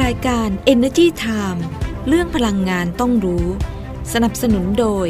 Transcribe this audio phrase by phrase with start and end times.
[0.00, 1.60] รายการ Energy Time
[2.08, 3.46] เรื่องพลังงานต้องรู้
[4.12, 5.08] สนับสนุนโดย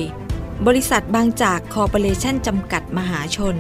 [0.67, 3.57] บริษัทบางจากคอร์ปอเรชันจำกัดมหาชน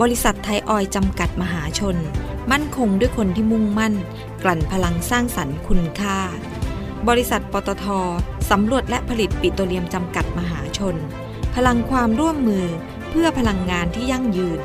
[0.00, 1.96] บริษัทไทยออยจำกัดมหาชน
[2.50, 3.94] มั่นคงด้วยคนที่มุ่งมั่น
[4.42, 6.18] กลั่นพลังสร้างสรรค์คุณค่า
[7.08, 7.86] บริษัทปตท
[8.50, 10.96] สำรวจและผลิตปิโตรเลียมจำกัดมหาชน
[11.54, 12.66] พลังความร่วมมือ
[13.10, 14.60] เพื่อพลังงานที่ยั่งยืน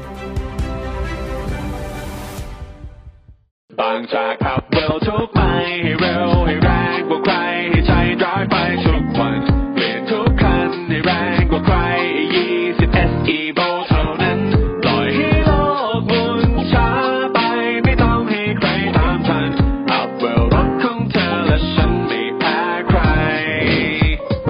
[3.79, 5.34] บางจากขับเร็วทุก
[5.65, 7.33] ให้เร็วให้แรงกว่าใคร
[7.69, 7.91] ให้ใจ
[8.23, 8.55] ร้ายไป
[8.85, 9.39] ทุกวัน
[9.73, 11.77] เปลี่ยนทุกคันให้แรงกว่าใคร
[12.35, 14.39] 20 SE v o เท่านั้น
[14.83, 15.51] ปล่อยให้โล
[15.99, 16.41] กหมุน
[16.73, 16.89] ช้า
[17.33, 17.39] ไป
[17.83, 19.49] ไม่ต้องให้ใครตามทัน
[19.91, 22.99] อัพเวลรถของเธอและฉันไม่แพ้ใคร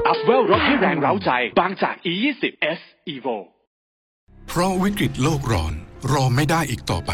[0.08, 2.44] อัพเวลรถให้แรงเร้าใจบางจาก E20
[2.78, 2.82] S
[3.14, 3.38] Evo
[4.48, 5.74] เพราะวิกฤตโลกร้อน
[6.12, 7.14] รอไม่ได้อีกต่อไป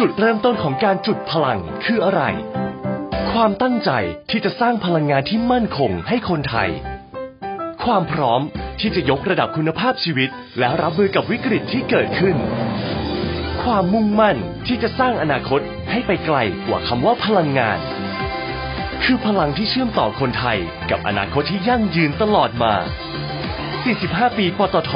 [0.00, 2.22] จุดเริ่มต้นของการจุดพลังคืออะไร
[3.32, 3.90] ความตั้งใจ
[4.30, 6.70] ที่จะสร้างพลังงานที่มั่นคงให้คนไทย
[7.84, 8.40] ความพร้อม
[8.80, 12.36] ที่จะยกระดับคุณภาพชีวิต และรับมือกับวิกฤตที่เกิดขึ้น
[13.62, 17.78] ความมุ่งมั่นที่จะสร้างอนาคตให้ไปไกลกว่าคำว่าพลังงาน
[19.04, 20.58] คือพลังที่เชื่อมต่อคนไทย
[20.90, 22.74] กับอนาคตที่ยั่งยืนตลอดมา
[23.54, 24.92] 45 ปีปตท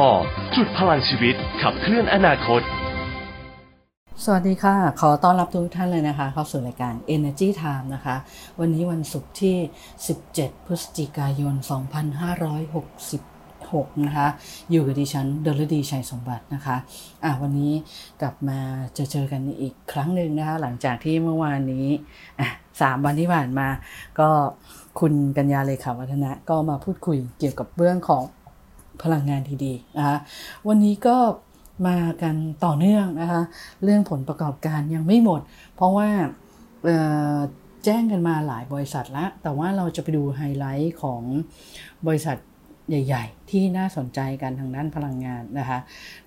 [0.56, 2.62] จุดพลังชีวิตขับเคลื่อนอนาคต
[4.28, 8.16] สวัสดีค่ะ ขอต้อนรับทุกท่านเลยนะคะ เข้าสู่รายการ Energy Time นะคะ
[8.60, 9.56] วันนี้วันศุกร์ที่
[10.12, 11.54] 17 พฤศจิกายน
[12.76, 14.28] 2566 นะคะ
[14.70, 16.76] อยู่กับดิฉันเดลดีชัยสมบัตินะคะ
[17.24, 17.72] อะวันนี้
[18.22, 18.58] กลับมา
[18.94, 21.86] เจอเจอกันอีกครั้งหนึ่งนะคะ หลังจากที่เมื่อวานนี้
[22.40, 22.48] อะ
[22.80, 23.68] สามวันที่ผ่านมา
[24.20, 24.28] ก็
[25.00, 28.24] คุณกัญญาเลขาวัฒนะก็มาพูดคุยเกี่ยวกับเรื่องของ
[29.04, 30.18] พลังงานดีๆนะคะ
[30.68, 31.16] วันนี้ก็
[31.86, 33.42] มากันต่อเนื่องนะคะ
[33.84, 35.40] เรื่องผลประกอบการยังไม่หมด
[35.74, 36.08] เพราะว่า
[37.84, 41.22] แจ้งกันมาหลายบริษัทล้วแต่ว่าเราจะไปดูไฮไลท์ของ
[42.06, 42.36] บริษัท
[42.88, 45.78] ใหญ่ ๆ ที่น่าสนใจกันทางด้านพลังงานนะคะ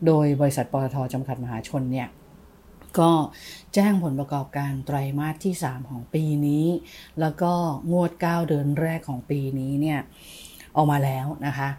[0.06, 2.08] โดยบริษัทปตทจำกัดมหาชนเนี่ย
[3.00, 3.12] ก็
[3.74, 6.66] แจ้งผลประกอบการไตรมาสที่ 3 ของปีนี้
[7.20, 7.54] แล้วก็
[7.92, 10.00] งวด 9 เดือนแรกของปีนี้เนี่ย
[10.76, 11.70] ออกมาแล้วนะคะ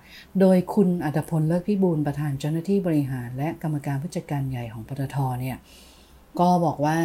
[0.41, 5.57] โดยคุณอัตพลเลิศพิบูลประธานเจ้าหน้าที่บริหาร และกรรมการผู้จัดการใหญ่ของปตทเนี่ย
[6.41, 6.99] ก็บอกว่า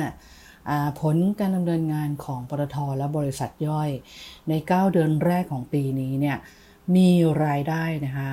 [1.01, 3.89] ผลการดำเนินงานของปตทและบริษัทย่อย
[4.49, 6.37] ใน 9 เดือนแรกของปีนี้เนี่ย
[6.95, 7.09] มี
[7.45, 8.29] รายได้นะคะ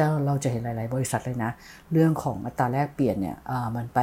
[0.00, 1.50] จ้าเราจะเห็นหลาย ๆ บริษัทเลยนะ
[1.92, 3.36] เรื่องของอัตราแลกเปลี่ยนเนี่ย
[3.76, 3.98] มันไป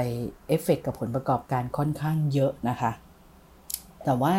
[0.48, 2.92] เอฟเฟกกับผลประกอบการค่อนข้างเยอะนะคะ
[4.06, 4.36] แต่ว่า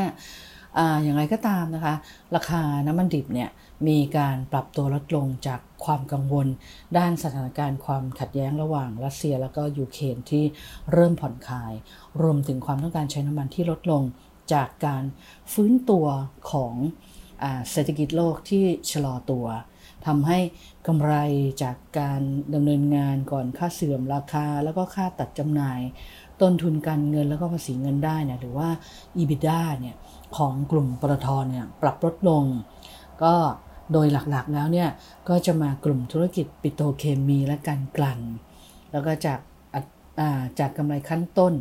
[1.05, 1.95] อย่างไรก็ตามนะคะ
[2.37, 3.51] ราคาน้ำมันดิบเนี่ย
[3.89, 6.47] มีการปรับตัวลดลงจากความกังวล
[6.99, 10.45] ด้านสถานการณ์ความขัดแย้งระหว่างรัสเซียแล้วก็ยูเครนที่
[10.93, 11.73] เริ่มผ่อนคลาย
[12.23, 14.03] รวมถึงความต้องการใช้น้ำมันที่ลดลง
[14.53, 15.05] จากการ
[15.53, 16.07] ฟื้นตัว
[16.53, 16.75] ของ
[17.43, 19.47] อเศรษฐกิจโลกที่ชะลอตัว
[20.07, 20.39] ทำให้
[20.87, 21.15] กำไร
[21.63, 22.21] จากการ
[22.55, 25.81] ดำเนินงานก่อนค่าเสื่อมราคา แล้วก็ค่าตัดจำหน่าย
[26.41, 28.69] ต้นทุนการเงินแล้วก็ภาษีเงินได้เนี่ยหรือว่า
[29.21, 29.97] EBITDA เนี่ย
[30.37, 32.45] ของกลุ่มปตทเนี่ยปรับลดลง
[33.23, 33.35] ก็
[33.93, 34.89] โดยหลักๆแล้วเนี่ย
[35.29, 38.21] ก็จะมากลุ่มธุรกิจปิโตรเคมีและการกลั่น
[38.93, 39.41] แล้วก็จาก
[40.61, 41.53] จากกำไรขั้นต้น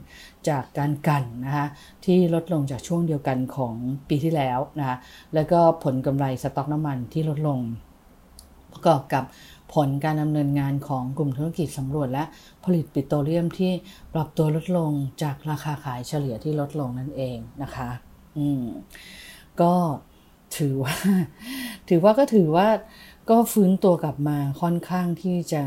[0.50, 1.68] จากการกลั่นนะคะ
[2.06, 3.74] ที่ลดลงจากช่วงเดียวกันของ
[4.10, 4.98] ปีที่แล้วนะคะ
[5.34, 7.60] แล้วก็ผลกำไรสต็อกน้ำมันที่ลดลง
[8.78, 9.24] ประกอบกับ
[9.74, 12.24] ผลการดำเนินงานของกลุ่มธุรกิจสำรวจและ
[12.66, 13.72] ผลิตปิโตรเลียมที่
[14.14, 14.92] ปรับตัวลดลง
[15.22, 17.90] จากราคาขายเฉลี่ยที่ลดลงนั่นเองนะคะ
[18.38, 18.64] อืม
[19.62, 19.74] ก็
[20.58, 20.96] ถือว่า
[21.90, 22.68] ถือว่าก็ถือว่า
[23.30, 25.64] ก็ฟื้นตัวกลับมาค่อนข้างที่จะ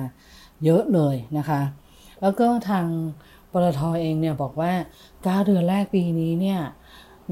[0.64, 1.60] เยอะเลยนะคะ
[2.22, 2.86] แล้วก็ทาง
[3.52, 4.72] ปตทอเองเนี่ยบอกว่า
[5.08, 6.60] 9 เดือนแรกปีนี้เนี่ย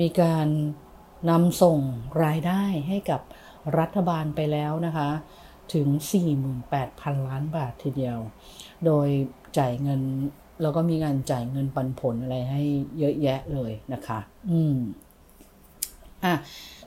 [0.00, 0.46] มีการ
[1.30, 1.78] นำส่ง
[2.24, 3.20] รายได้ให้กับ
[3.78, 5.10] รัฐบาลไปแล้วนะคะ
[5.74, 5.88] ถึง
[6.58, 8.18] 48,000 ล้านบาททีเดียว
[8.86, 9.08] โดย
[9.58, 10.00] จ่ายเงิน
[10.62, 12.62] แล้วก็มีการจ่ายเงินปันผลอะไรให้
[12.98, 14.20] เยอะแยะเลยนะคะ
[14.50, 14.76] อืม
[16.24, 16.34] อะ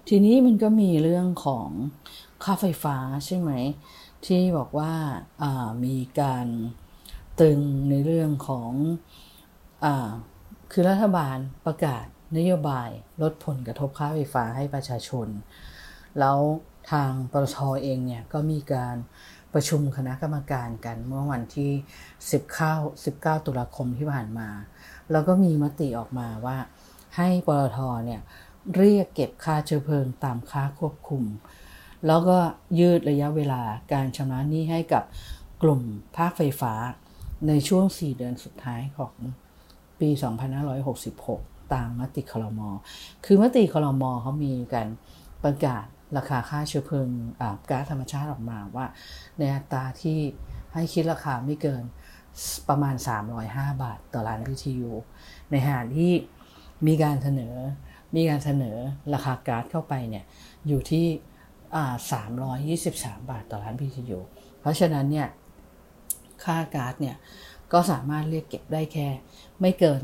[0.07, 1.69] ทีนี้มันก็มีเรื่องของ
[2.43, 3.51] ค่าไฟฟ้าใช่ไหม
[4.25, 6.47] ที่บอกว่าามีการ
[7.41, 8.71] ตึงในเรื่องของ
[9.83, 9.85] อ
[10.71, 12.05] คือรัฐบาลประกาศ
[12.37, 12.89] นโยบาย
[13.21, 15.27] ลดผลกระทบค่าไฟฟ้าให้ประชาชน
[16.19, 16.37] แล้ว
[16.91, 18.95] ทางปตทเองเนี่ยก็มีการ
[19.53, 21.71] ประชุมคณะกรรมการกันเมื่อวันที่
[22.39, 24.49] 19 19 ตุลาคมที่ผ่านมา
[25.11, 26.57] แล้วก็มีมติออกมาว่า
[27.17, 28.21] ให้ปตทเนี่ย
[28.75, 31.23] เรียกเก็บค่าเชื้อเพลิงตามค่าควบคุม
[32.07, 32.37] แล้วก็
[32.79, 33.61] ยืดระยะเวลา
[33.93, 35.03] การชำระหนี้ให้กับ
[35.63, 35.81] กลุ่ม
[36.17, 36.73] ภาคไฟฟ้า
[37.47, 39.13] ในช่วง 4 เดือนสุดท้ายของ
[39.99, 40.09] ปี
[40.91, 42.69] 2566 ตามมติคลมอ
[43.25, 44.87] คือมติคลมอเขามีการ
[45.43, 45.85] ประกาศ
[46.17, 47.07] ราคาค่าเชื้อเพลิง
[47.69, 48.85] ก๊าซธรรมชาติออกมาว่า
[49.37, 50.19] ในอัตราที่
[50.73, 51.83] ให้คิดราคาไม่เกิน
[52.69, 52.95] ประมาณ
[53.39, 54.91] 305 บาทต่อล้าน BTU
[55.51, 56.13] ในขณะที่
[56.87, 57.55] มีการเสนอ
[58.15, 58.77] มีการเสนอ
[59.13, 60.23] ราคาก๊าซเข้าไปเนี่ย
[60.67, 64.19] อยู่ที่323 บาทต่อล้าน BTU
[64.59, 65.27] เพราะฉะนั้นเนี่ย
[66.43, 67.15] ค่าก๊าซเนี่ย
[67.73, 69.07] ก็สามารถเรียกเก็บได้แค่
[69.61, 70.01] ไม่เกิน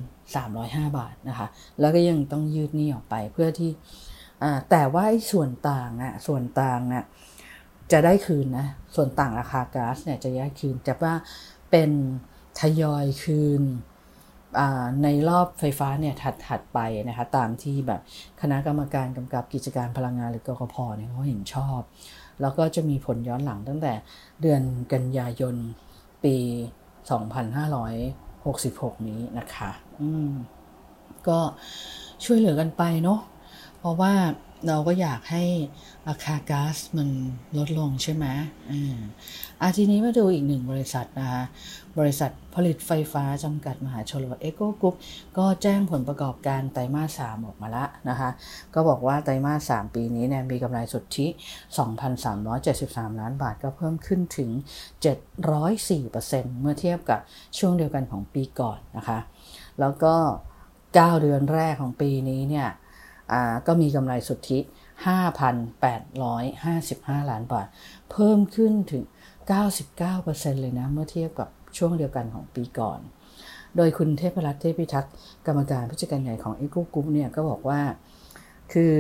[0.48, 1.48] 305 บาทนะคะ
[1.80, 3.72] แล้วก็ยังต้องยืดหนี้ออกไปเพื่อที่
[4.70, 7.04] แต่ว่าส่วนต่างอะส่วนต่างอะ
[7.92, 11.14] จะได้คืนนะ ส่วนต่างราคาก๊าซเนี่ยจะแยกคืนแต่ว่า
[11.72, 11.92] เป็น
[12.60, 13.64] ทยอยคืน
[15.04, 18.02] ในรอบไฟฟ้าเนี่ยถัดๆไปนะคะตามที่แบบ
[18.42, 21.80] คณะกรรมการกำกับกิจการพลังงานหรือกกพเนี่ยเขาเห็นชอบ
[22.42, 23.94] แล้วก็จะมีผลย้อนหลังตั้งแต่
[24.42, 24.62] เดือน
[24.94, 25.56] กันยายน
[26.24, 26.36] ปี
[27.32, 29.70] 2566 นี้นะคะ
[30.02, 30.32] อืม
[31.28, 31.40] ก็
[32.24, 33.20] ช่วยเหลือกันไปเนาะ
[33.88, 34.14] ราะว่า
[34.68, 35.44] เราก็อยากให้
[36.10, 37.10] ราคาก๊าซมัน
[37.58, 38.26] ลดลงใช่ไหม
[39.62, 41.44] อ่าทีนี้มาดูอีกหนึ่งบริษัทนะคะ
[42.00, 44.96] บริษัทผลิตไฟฟ้าจำกัดมหาชนหรือเอโกกรุ๊ป
[45.38, 48.30] ก็แจ้งผลประกอบการไตรมาส 3 ออกมาล้วนะคะ
[48.74, 51.28] ก็บอกว่าไตรมาส 3 ปีนี้เนี่ยมีกำไรสุทธิ
[52.04, 54.50] 2,373 ล้านบาทก็เพิ่มขึ้นถึง
[55.36, 57.20] 704%เมื่อเทียบกับ
[57.58, 59.20] ช่วงเดียวกันของปีก่อนนะคะ
[59.80, 60.16] แล้วก็
[60.68, 62.70] 9 เดือนแรกของปีนี้เนี่ย
[63.68, 64.60] ก็มีกำไรสุทธิ
[65.56, 67.68] 5,855 ล้านบาท
[68.12, 69.04] เพิ่มขึ้นถึง
[69.82, 73.00] 99%เลยนะ เมื่อเทียบกับช่วงเดียวกันของปีก่อน
[73.76, 75.14] โดยคุณเทพรัตน์เทพิทักษ์
[75.48, 77.82] กรรมการผู้จัดการใหญ่ของเอ o ก Group เนี่ยก็บอกว่า
[78.74, 78.94] คือ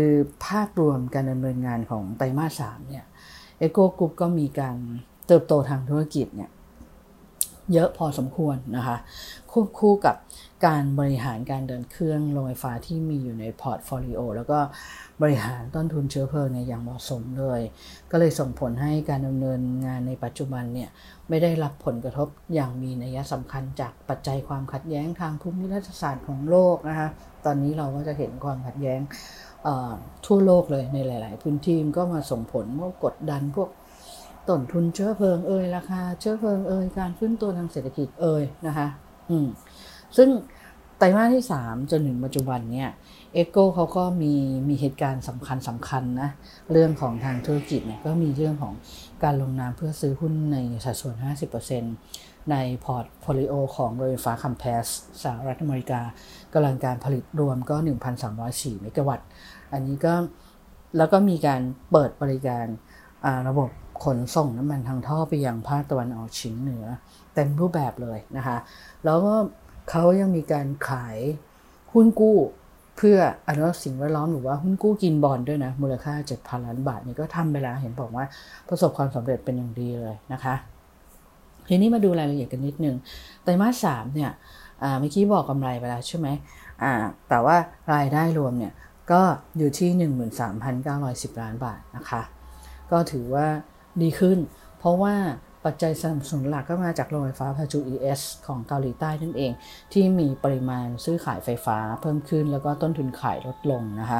[0.46, 3.06] ภาพรวมการดำเนินงานของไตรมาส3เนี่ย
[3.60, 4.78] เอ o ก Group ก็มีการ
[5.28, 6.50] เติบโตทางธุรกิจเนี่ย
[7.74, 8.98] เยอะพอสมควรนะคะ
[9.52, 10.16] ควบคู่กับ
[10.66, 14.60] การบริหารการเดินเครื่องโรงไฟฟ้าที่มีอยู่ใน portfolio แล้วก็
[15.22, 17.62] บริหารต้นทุนเชื้อเพลิงในอย่างเหมาะสมเลย
[18.12, 20.90] ก็เลยส่งผลให้การดำเนินงานในปัจจุบันเนี่ย
[21.30, 27.08] ไม่ได้รับผลกระทบอย่างมีนัยสำคัญจากปัจจัยความขัดแย้งทางภูมิรัฐศาสตร์ของโลกนะคะ
[27.46, 29.00] ตอนนี้เราก็จะเห็นความขัดแย้ง
[30.26, 33.70] ทั่วโลกเลยในหลาย ๆ พื้นที่ก็มาส่งผลว่ากดดันพวก
[34.50, 38.88] ต้นทุนเชื้อเพลิงเอ่ยราคาเชื้อเพลิงเอ่ยการฟื้นตัวทางเศรษฐกิจเอ่ยนะคะ
[39.30, 39.48] อืม
[40.18, 40.30] ซึ่ง
[40.98, 42.90] ไตรมาสที่ 3 จนถึงปัจจุบันเนี่ย
[43.34, 44.34] EGCO เขาก็มี
[44.70, 46.30] มีเหตุการณ์สำคัญสำคัญนะ
[46.72, 48.74] เรื่องของทางธุรกิจเนี่ยก็มีเรื่องของ
[49.24, 51.16] การลงนามเพื่อซื้อหุ้นในสัดส่วน
[51.84, 54.86] 50%ใน portfolio ของโรงไฟฟ้า Compass
[55.24, 56.02] สหรัฐอเมริกา
[56.54, 57.76] กำลังการผลิตรวมก็
[58.30, 59.28] 1,304 เมกะวัตต์
[59.74, 60.14] อันนี้ก็
[60.98, 61.62] แล้วก็มีการ
[61.92, 62.66] เปิดบริการ
[63.48, 63.70] ระบบ
[64.04, 66.86] ขนส่งน้ำมันทางท่อไปยังภาคตะวันออกเฉียงเหนือ
[67.34, 68.58] เต็มรูปแบบเลยนะคะ
[69.06, 69.36] แล้วก็
[69.90, 71.18] เขายังมีการขาย
[71.94, 72.38] หุ้นกู้
[72.98, 73.18] เพื่อ
[73.48, 78.26] อนุรักษ์สิ่งแวดล้อมหรือว่าหุ้นกู้กินบอลด้วยนะ มูลค่า 7,000 ล้านบาทนี่ก็ทำไปแล้วเห็นบอกว่า
[78.70, 80.56] ประสบความสำเร็จเป็นอย่างดีเลยนะคะ
[81.68, 82.96] ทีนี้มาดูรายละเอียดกันนิดนึง
[83.44, 84.32] ไตรมาสสามเนี่ย
[85.00, 86.28] เมื่อกี้บอกกำไรไปแล้วใช่ไหม
[87.30, 87.56] แต่ว่า
[87.94, 88.74] รายได้รวมเนี่ย
[89.12, 89.22] ก็
[89.58, 89.90] อยู่ที่
[90.72, 92.22] 13,910 ล้านบาทนะคะ
[92.92, 93.48] ก็ถือว่า
[94.02, 94.38] ดีขึ้น
[94.78, 95.16] เพราะว่า
[95.68, 99.52] ปัจจัยสนับสนุนหลักก็มาจากโรงไฟฟ้าพาจู ES ของเกาหลีใต้นั่นเอง
[99.94, 104.20] ที่มีปริมาณซื้อขายไฟฟ้าเพิ่มขึ้นแล้วก็ต้นทุนขายลดลงนะคะ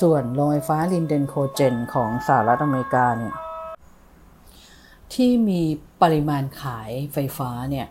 [0.00, 3.34] ส่วนโรงไฟฟ้าลินเดนโคเจนของสหรัฐอเมริกาเนี่ย
[5.14, 5.60] ที่มี
[6.02, 7.86] ปริมาณขายไฟฟ้าเนี่ย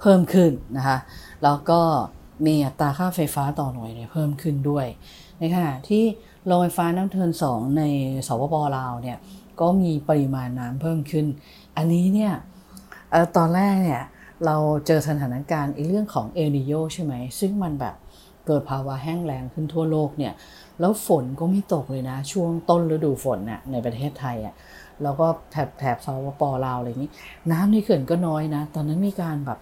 [0.00, 0.98] เพิ่มขึ้นนะคะ
[1.42, 1.80] แล้วก็
[2.46, 4.86] มีอัตราค่าไฟฟ้าต่อหน่วยเนี่ยเพิ่มขึ้นด้วย
[5.38, 6.04] ในขณะที่
[6.46, 7.82] โรงไฟฟ้าน้ำเทินสองใน
[8.26, 9.18] สปปลาวเนี่ย
[9.60, 11.26] ก็มีปริมาณน้ำเพิ่มขึ้น
[11.76, 12.32] อันนี้เนี่ย
[13.12, 14.02] อตอนแรกเนี่ย
[14.46, 17.94] เราเจอสถานการณ์ในเรื่องของเอลนิโยใช่ไหม ซึ่งมันแบบ
[18.46, 20.32] เกิดภาวะแห้งแล้งขึ้นทั่วโลกเนี่ย
[20.80, 24.54] แล้วฝนก็ไม่ตกเลยนะ ช่วงต้นฤดูฝนน่ะในประเทศไทยอะ
[25.02, 27.10] แล้วก็แถบแถบสปปลาวอะไรนี้
[27.52, 29.58] น้ำในเขื่อนก็น้อยนะ ตอนนั้นมีการแบบ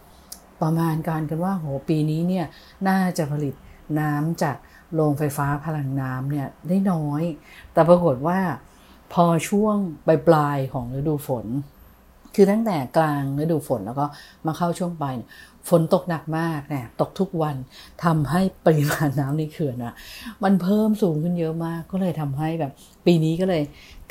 [0.62, 2.46] ประมาณการกันว่าโหปีนี้เนี่ย
[2.88, 3.54] น่าจะผลิต
[4.00, 4.56] น้ำจาก
[4.94, 7.22] โรงไฟฟ้าพลังน้ำเนี่ยได้น้อย
[7.72, 8.38] แต่ปรากฏว่า
[9.12, 9.76] พอช่วง
[10.06, 11.46] ปลายปลายของฤดูฝน
[12.34, 14.06] คือตั้งแต่กลางฤดูฝนแล้วก็
[14.46, 15.14] มาเข้าช่วงปลาย
[15.68, 17.56] ฝนตกหนักมากเนี่ยตกทุกวัน
[18.04, 19.94] ทำให้ปริมาณน้ำในเขื่อนอะ
[20.44, 22.72] มันเพิ่มสูงขึ้นเยอะมาก ก็เลยทำให้แบบ
[23.06, 23.62] ปีนี้ก็เลย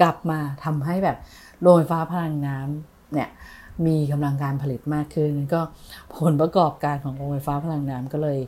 [0.02, 1.18] กลับมาทำให้แบบ
[1.62, 3.30] โรงไฟฟ้าพลังน้ำเนี่ย
[3.86, 5.62] มีกำลังการผลิตมากขึ้น ก็
[6.20, 8.40] ผลประกอบการของโรงไฟฟ้าพลังน้ำก็เลย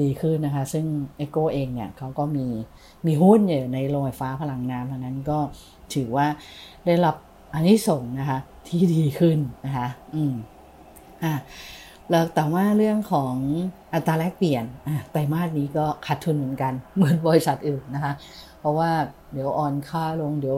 [0.00, 0.84] ดีขึ้นนะคะ ซึ่ง
[1.16, 2.46] เอโกเองเนี่ยเขาก็มี
[3.06, 5.38] มีหุ้นอยู่ในโรงไฟฟ้าพลังน้ำดังนั้นก็
[5.94, 6.26] ถือว่า
[6.86, 7.16] ได้รับ
[7.54, 8.38] อันนี้ส่งนะคะ
[8.70, 10.34] ที่ดีขึ้นนะคะอืม
[11.22, 11.34] อ่า
[12.10, 13.34] แล้วแต่ว่าเรื่องของ
[13.94, 14.64] อัตราแลกเปลี่ยน
[15.10, 18.12] ไตรมาสนี้ก็ขาดทุนเหมือนกัน เหมือนบริษัทอื่นนะคะ
[18.60, 18.90] เพราะว่า
[19.32, 20.56] เดี๋ยวอ่อนค่าลง เดี๋ยว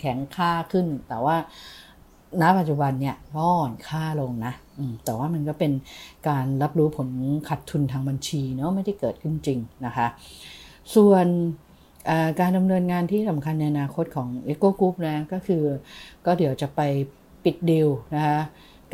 [0.00, 1.36] แข็งค่าขึ้น แต่ว่า
[2.42, 4.52] ณปัจจุบันเนี่ยอ่อนค่าลงนะ
[5.04, 5.72] แต่ว่ามันก็เป็น
[6.28, 7.08] การรับรู้ผล
[7.48, 10.06] ขาดทุนทางบัญชีเนาะไม่ได้เกิดขึ้นจริงนะคะ
[10.94, 11.26] ส่วน
[12.40, 15.62] การดำเนินงานที่สำคัญในอนาคตของ e c o Group นะก็คือ
[16.26, 16.80] ก็เดี๋ยวจะไป
[17.46, 18.40] ปิดดีลนะคะ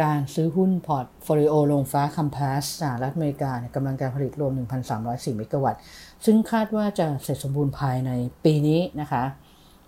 [0.02, 4.52] การซื้อหุ้น portfolio โรงไฟฟ้า Compass สหรัฐอเมริกาเนี่ยกำลังการผลิตรวม
[4.94, 5.80] 1,304 เมกะวัตต์
[6.24, 8.10] ซึ่งคาดว่าจะเสร็จสมบูรณ์ภายใน
[8.44, 9.24] ปีนี้นะคะ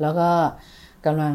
[0.01, 0.29] แล้วก็
[1.07, 1.35] กำลัง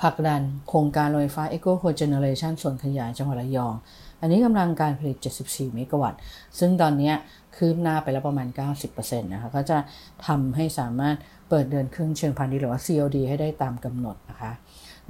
[0.00, 3.74] ผลักดันโครงการโรงไฟฟ้า EGCO Cogeneration ส่วนขยายจังหวัดระยอง
[4.20, 5.16] อันนี้กำลังการผลิต
[5.46, 6.20] 74 เมกะวัตต์
[6.58, 7.12] ซึ่งตอนนี้
[7.56, 8.48] คืบหน้าไปแล้วประมาณ
[8.86, 9.78] 90%นะคะ ก็จะ
[10.26, 11.16] ทำให้สามารถ
[11.48, 14.52] เปิดเดินเครื่องเชิงพาณิชย์หรือว่า COD ให้ได้ตามกำหนดนะคะ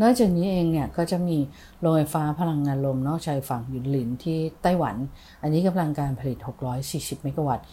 [0.03, 1.39] นอกจากนี้เองเนี่ยก็จะมี
[1.81, 4.97] โรงไฟฟ้าพลังงานลมนอกชายฝั่งยุนหลินที่ไต้หวัน
[5.43, 6.39] อันนี้กำลังการผลิต
[6.81, 7.67] 640 เมกะวัตต์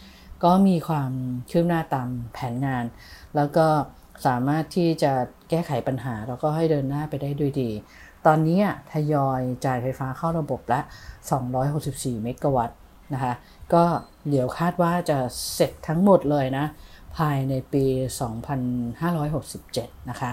[0.44, 1.10] ก็มีความ
[1.50, 2.84] คืบหน้าตามแผนงาน
[3.36, 3.66] แล้วก็
[4.26, 5.12] สามารถที่จะ
[5.50, 7.70] แก้ไขปัญหา แล้วก็ให้เดินหน้าไปได้ด้วยดี
[8.26, 8.60] ตอนนี้
[8.92, 10.80] ทยอยจ่ายไฟฟ้าเข้าระบบละ
[11.52, 12.78] 264 เมกะวัตต์
[13.14, 13.32] นะคะ
[13.74, 13.84] ก็
[14.28, 15.18] เดี๋ยวคาดว่าจะ
[15.54, 16.64] เสร็จทั้งหมดเลยนะ
[17.16, 17.84] ภายในปี
[19.52, 20.32] 2567 นะคะ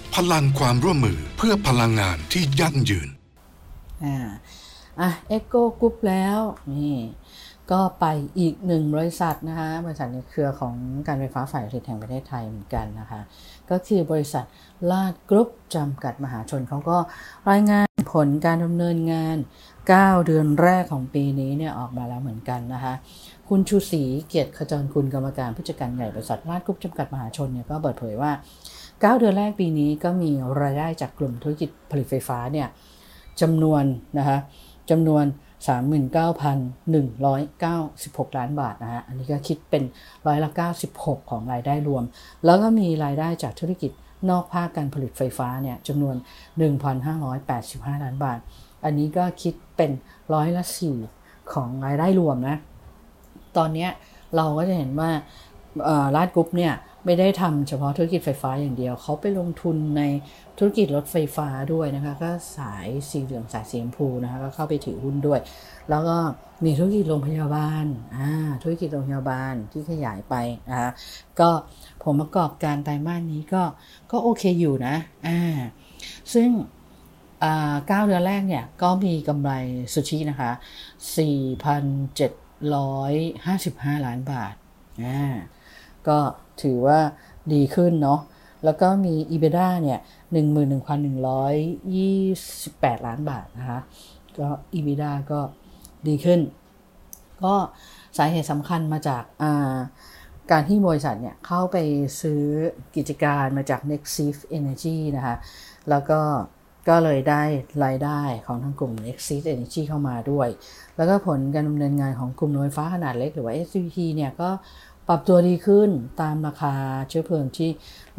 [0.15, 3.09] พลังความร่วมมือเพื่อพลังงานที่ยั่งยืน
[4.03, 4.17] อ่า
[4.99, 6.39] อะ EGCO Group แล้ว
[6.73, 6.95] นี่
[7.71, 8.05] ก็ไป
[8.39, 10.75] อีกหนึ่งบริษัทนะคะ บริษัทในเครือของ
[11.07, 13.21] การไฟฟ้าฝ่ายผลิตแห่งประเทศไทยเหมือนกันนะคะ
[13.69, 14.45] ก็คือบริษัท
[14.91, 16.97] ราชกรุ๊ปจำกัดมหาชนเขาก็
[17.49, 19.37] รายงานผลการดำเนินงาน
[19.81, 22.93] 9 เดือนแรกของปีนี้เนี่ยออกมาแล้วเหมือนกันนะคะ
[23.49, 28.31] คุณชูศรีเกียรติขจรคุณกรรมการผู้จัดการใหญ่บริษัทลาดกรุ๊ปจำกัดมหาชนเนี่ยก็เปิดเผยว่า
[29.01, 30.31] 9 เดือนแรกปีนี้ก็มี
[30.61, 32.67] รายได้จากกลุ่มธุรกิจผลิตไฟฟ้าเนี่ย
[33.41, 33.83] จำนวน
[34.17, 34.37] นะคะ
[34.89, 35.25] จำนวน
[35.67, 39.83] 39,196 ล้านบาทนะฮะ อันนี้ก็คิดเป็น
[40.27, 40.49] ร้อยละ
[40.91, 42.03] 96 ของรายได้รวม
[42.45, 43.91] แล้วก็มีรายได้จากธุรกิจ
[44.29, 46.15] นอกภาคการผลิตไฟฟ้าเนี่ยจำนวน
[47.09, 48.39] 1,585 ล้านบาท
[48.83, 49.91] อันนี้ก็คิดเป็น
[50.33, 50.63] ร้อยละ
[51.07, 52.57] 4 ของรายได้รวมนะ
[53.57, 53.87] ตอนนี้
[54.35, 55.09] เราก็จะเห็นว่า
[56.15, 56.73] ลาดกรุ๊ปเนี่ย
[57.05, 60.01] ไม่ได้ทำเฉพาะธุรกิจไฟฟ้าอย่างเดียว เขาไปลงทุนใน
[60.57, 65.39] ธุรกิจรถไฟฟ้าด้วยนะคะ ก็สายสีเหลืองสายสีชมพูนะคะก็เข้าไปถือหุ้นด้วย
[65.89, 66.17] แล้วก็
[66.65, 68.29] มีธุรกิจโรงพยาบาลอ่า
[68.63, 70.35] ธุรกิจโรงพยาบาลที่ขยายไป
[70.69, 70.91] นะคะ
[71.39, 71.49] ก็
[72.03, 73.63] ผมประกอบการไตรมาสนี้ก็
[74.11, 74.95] ก็โอเคอยู่นะ
[75.27, 75.57] อ่า
[76.33, 76.49] ซึ่ง
[77.87, 79.51] เก้าเดือนแรกเนี่ยก็มีกำไร
[79.93, 80.51] สุชินะคะ
[82.31, 84.53] 4,755 ล้านบาท
[85.03, 85.33] อ่า
[86.07, 86.19] ก็
[86.63, 86.99] ถือว่า
[87.53, 88.19] ดีขึ้นเนาะ
[88.65, 89.99] แล้วก็มี EBITDA เนี่ย
[90.33, 93.79] 11,128 ล้านบาทนะคะ
[94.39, 95.39] ก็ EBITDA ก็
[96.07, 96.39] ดีขึ้น
[97.43, 97.55] ก็
[98.17, 99.77] สาเหตุสำคัญมาจากา
[100.51, 101.77] การที่บริษัทเนี่ยเข้าไป
[102.21, 102.43] ซื้อ
[102.95, 105.35] กิจการมาจาก Nexif Energy นะคะ
[105.89, 106.19] แล้วก็
[106.89, 107.43] ก็เลยได้
[107.85, 110.47] รายได้ของทางกลุ่ม Nexis Energy เข้ามาด้วย
[110.97, 114.49] แล้วก็ผลการดำเนินงานของกลุ่มโรงไฟฟ้าขนาดเล็กหรือว่า SVP เนี่ยก็
[115.07, 115.89] ปรับตัวดีขึ้น
[116.21, 116.73] ตามราคา
[117.09, 117.69] เชื้อเพลิงที่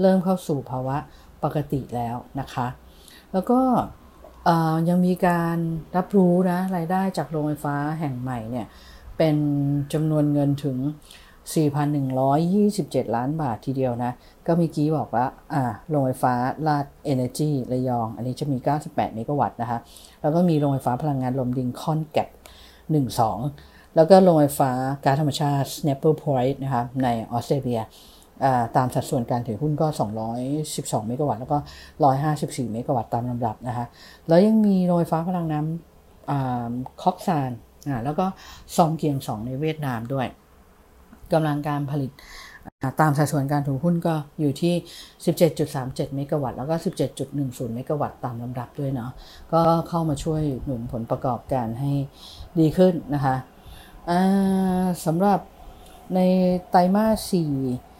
[0.00, 0.96] เริ่มเข้าสู่ภาวะ
[1.44, 2.66] ปกติแล้วนะคะ
[3.32, 3.60] แล้วก็
[4.88, 5.58] ยังมีการ
[5.96, 8.66] รับรู้นะรายได้จากโรงไฟฟ้าแห่งใหม่เนี่ย
[9.18, 9.36] เป็น
[9.92, 10.78] จำนวนเงินถึง
[11.96, 14.12] 4,127 ล้านบาททีเดียวนะ
[14.46, 16.34] ก็มีกี้บอกว่าอ่าโรงไฟฟ้า
[16.66, 19.78] ราชเอ็นเนอร์จีระยอง อันนี้จะมี 98 เมกะวัตต์นะคะ
[20.20, 22.28] แล้วก็มีโรงไฟฟ้าพลังงานลม Lincoln Gap
[23.02, 24.70] 12 แล้วก็โรงไฟฟ้า
[25.04, 27.80] ก๊าซธรรมชาติ Snapper Point นะคะในออสเตรเลีย
[28.76, 29.86] ตามสัดส่วนการถือหุ้นก็
[30.48, 31.58] 212 เมกะวัตต์แล้วก็
[32.14, 33.86] 154 เมกะวัตต์ตามลำดับนะคะ
[34.28, 37.50] แล้วยังมีโรงไฟฟ้าพลังน้ำคอกซาน
[38.04, 38.26] แล้วก็
[38.76, 40.26] ซองเกียง2ในเวียดนามด้วย
[41.32, 42.10] กำลังการผลิต
[43.00, 44.74] ตามสัดส่วนการถือหุ้นก็อยู่ที่
[45.44, 46.74] 17.37 เมกะวัตต์แล้วก็
[47.24, 49.10] 17.10 เมกะวัตต์ตามลำดับด้วยเนาะ
[49.52, 51.92] ก็เข้ามาช่วยหนุนผลประกอบการให้
[52.58, 53.34] ดีขึ้นนะคะ
[55.06, 55.40] สำหรับ
[56.14, 56.20] ใน
[56.70, 57.34] ไตรมาส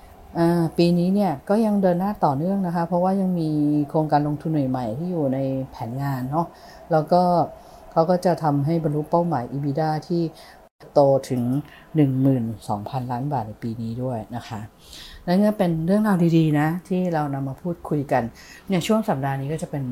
[0.04, 3.50] 4ปีนี้เนี่ยก็ยังเดินหน้าต่อเนื่องนะคะ เพราะว่ายังมี
[3.88, 5.38] โครงการลงทุนใหม่ๆที่อยู่ใน
[5.70, 6.46] แผนงานเนาะ
[6.92, 7.22] แล้วก็
[7.92, 10.22] เขาก็จะทำให้บรรลุเป้าหมาย EBITDA ที่
[10.94, 11.42] โตถึง
[12.06, 14.60] 12,000 ล้านบาทในปีนี้ด้วยนะคะ
[15.26, 18.22] นั่นก็เป็นเรื่องราวดีๆนะที่เรานำมาพูดคุยกัน
[18.68, 19.84] เนี่ยช่วงสัปดาห์นี้ก็จะเป็น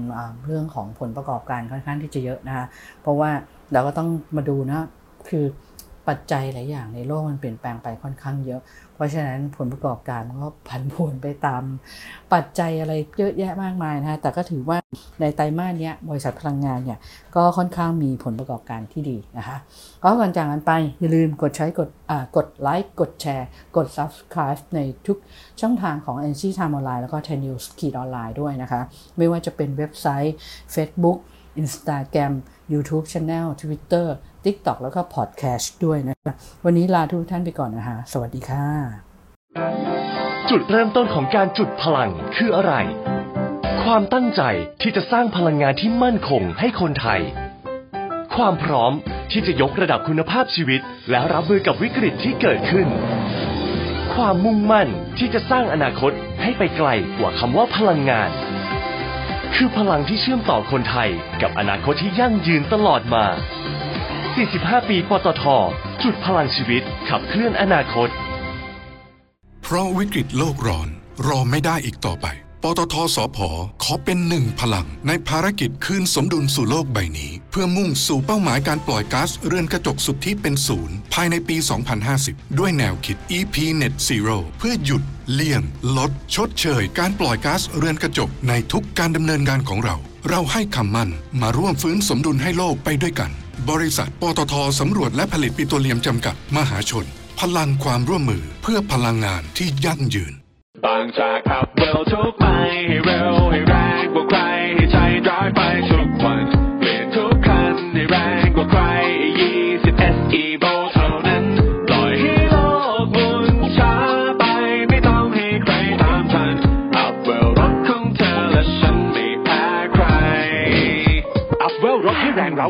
[0.47, 2.67] เรื่องของผลประกอบการค่อนข้างที่จะเยอะนะคะ
[3.03, 3.31] เพราะว่า
[3.73, 4.87] เราก็ต้องมาดูนะ
[5.29, 5.45] คือ
[6.09, 8.61] ปัจจัยหลายอย่างในโลกมันเปลี่ยนแปลงไปค่อนข้างเยอะ
[8.95, 11.63] เพราะฉะนั้นผลประกอบการก็ผันผวนไปตาม
[12.33, 14.79] ปัจจัยอะไรเยอะแยะมากมายนะแต่ก็ถือว่า
[15.21, 16.99] ในไตรมาสนี้บริษัทพลังงานเนี่ย
[17.37, 19.57] ก็ค่อนข้างมีผลประกอบการที่ดีนะคะ
[20.03, 21.89] ก็ก่อนจากนั้นไปอย่าลืมกดใช้กด
[22.37, 25.19] กดไลค์กดแชร์ กด subscribe ในทุก
[25.61, 28.81] ช่องทางของ NC Time Online แล้วก็ t e News ขีดออนไลน์ด้วยนะคะ
[29.17, 30.35] ไม่ว่าจะเป็นเว็บไซต์
[30.75, 31.19] Facebook
[31.63, 32.33] Instagram
[32.73, 34.09] YouTube Channel Twitter
[34.47, 36.33] TikTok แล้วก็ Podcast ด้วยนะคะ
[36.65, 38.65] วันนี้ลาทุกท่านไปก่อนนะคะสวัสดีค่ะ
[40.51, 42.75] จุดเริ่มต้นของการจุดพลังคืออะไร
[43.83, 44.43] ความตั้งใจ
[44.83, 47.21] ที่จะสร้างพลังงานที่มั่นคงให้คนไทย
[48.37, 48.93] ความพร้อม
[49.31, 50.81] ที่จะยกระดับคุณภาพชีวิต
[51.11, 52.87] และรับมือกับวิกฤตที่เกิดขึ้น
[54.15, 58.31] ความมุ่งมั่นที่จะสร้างอนาคตให้ไปไกลกว่าคำว่าพลังงาน
[59.55, 61.09] คือพลังที่เชื่อมต่อคนไทย
[61.43, 63.25] กับอนาคตที่ยั่งยืนตลอดมา
[64.41, 65.45] 45 ปี ปตท
[66.03, 68.09] จุดพลังชีวิต ขับเคลื่อนอนาคต
[69.63, 70.89] เพราะวิกฤตโลกร้อน
[71.27, 72.27] รอไม่ได้อีกต่อไป
[72.63, 73.39] ปตทสพ
[73.83, 81.57] ขอเป็นหนึ่งพลัง ในภารกิจคืนสมดุลสู่โลกใบนี้ เพื่อมุ่งสู่เป้าหมายการปล่อยก๊าซเรือนกระจกสุทธิเป็นศูนย์ภายในปี
[82.07, 85.63] 2050 ด้วยแนวคิด EP Net Zero เพื่อหยุดเลี่ยง
[85.97, 89.97] ลด ชดเชย การปล่อยก๊าซเรือนกระจกในทุกการดำเนินงานของเรา
[90.29, 93.31] เราให้คำมั่นมาร่วมฟื้นสมดุลให้โลกไปด้วยกัน
[93.69, 97.07] บริษัท ปตทสำรวจและผลิตปิโตรเลียมจำกัดมหาชน
[97.41, 100.35] พลังความร่วมมือเพื่อพลังงานที่ยั่งยืน
[100.85, 102.45] บางจากขับเร็วทุกไป
[102.89, 104.41] ให้เร็วให้แรงกว่าใคร
[104.75, 106.45] ให้ใช้ดรายไปทุกวัน
[106.79, 108.83] เปลี่ยนทุกคันให้แรงกว่าใคร
[109.51, 110.80] 20 SE v o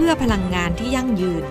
[0.00, 1.44] เพื่อพลังงานที่ยั่งยืน